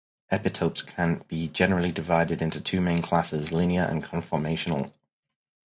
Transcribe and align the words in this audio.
Epitopes 0.31 0.83
can 0.83 1.19
be 1.27 1.47
generally 1.47 1.91
divided 1.91 2.41
into 2.41 2.59
two 2.59 2.81
main 2.81 3.03
classes: 3.03 3.51
linear 3.51 3.83
and 3.83 4.03
conformational. 4.03 4.91